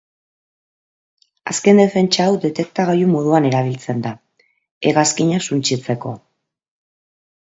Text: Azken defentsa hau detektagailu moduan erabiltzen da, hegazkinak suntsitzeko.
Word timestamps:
Azken 1.51 1.81
defentsa 1.81 2.25
hau 2.29 2.33
detektagailu 2.47 3.11
moduan 3.11 3.47
erabiltzen 3.51 4.01
da, 4.07 4.15
hegazkinak 4.91 5.47
suntsitzeko. 5.51 6.19